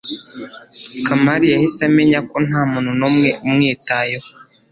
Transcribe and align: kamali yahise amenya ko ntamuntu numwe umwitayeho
kamali 1.05 1.45
yahise 1.53 1.79
amenya 1.89 2.19
ko 2.29 2.35
ntamuntu 2.47 2.91
numwe 2.99 3.29
umwitayeho 3.45 4.27